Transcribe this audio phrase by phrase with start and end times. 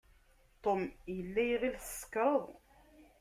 [0.63, 0.81] Tom
[1.15, 2.45] yella iɣill tsekṛeḍ.